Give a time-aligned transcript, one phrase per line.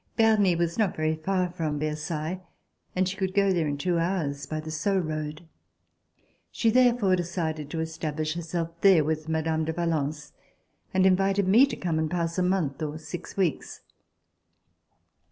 [0.17, 2.41] Berny was not very far from Versailles
[2.95, 5.41] and she could go there in two hours by RECOLLECTIONS OF THE REVOLUTION the Sceaux
[5.43, 5.49] road.
[6.49, 9.63] She therefore decided to establish herself there with Mme.
[9.63, 10.33] de Valence
[10.91, 13.81] and invited me to come and pass a month or six weeks.